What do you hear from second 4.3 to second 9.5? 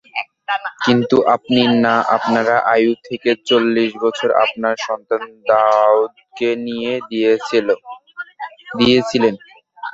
আপনার সন্তান দাউদকে দিয়ে দিয়েছিলেন।